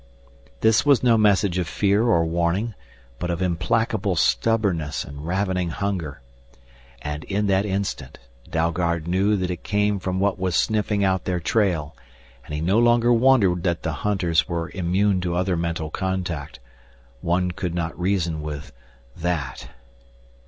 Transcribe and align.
This 0.61 0.83
was 0.83 1.03
no 1.03 1.15
message 1.15 1.59
of 1.59 1.67
fear 1.67 2.01
or 2.01 2.25
warning, 2.25 2.73
but 3.19 3.29
of 3.29 3.39
implacable 3.39 4.15
stubbornness 4.15 5.03
and 5.05 5.27
ravening 5.27 5.69
hunger. 5.69 6.21
And 7.03 7.23
in 7.25 7.45
that 7.45 7.67
instant 7.67 8.17
Dalgard 8.49 9.07
knew 9.07 9.35
that 9.37 9.51
it 9.51 9.61
came 9.61 9.99
from 9.99 10.19
what 10.19 10.39
was 10.39 10.55
sniffing 10.55 11.03
out 11.03 11.25
their 11.25 11.39
trail, 11.39 11.95
and 12.43 12.55
he 12.55 12.61
no 12.61 12.79
longer 12.79 13.13
wondered 13.13 13.61
that 13.61 13.83
the 13.83 13.93
hunters 14.01 14.47
were 14.49 14.71
immune 14.73 15.21
to 15.21 15.35
other 15.35 15.55
mental 15.55 15.91
contact. 15.91 16.59
One 17.21 17.51
could 17.51 17.75
not 17.75 17.99
reason 17.99 18.41
with 18.41 18.71
that! 19.15 19.69